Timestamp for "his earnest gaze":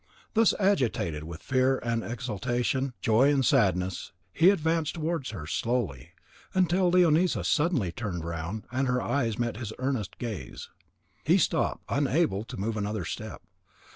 9.57-10.71